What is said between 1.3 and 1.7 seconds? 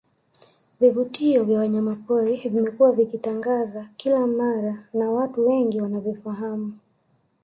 vya